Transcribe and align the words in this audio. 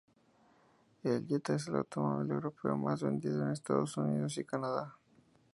El 1.03 1.27
Jetta 1.27 1.53
es 1.57 1.67
el 1.67 1.75
automóvil 1.75 2.31
europeo 2.31 2.75
más 2.75 3.03
vendido 3.03 3.43
en 3.45 3.51
Estados 3.51 3.95
Unidos 3.97 4.35
y 4.39 4.43
Canadá. 4.43 4.97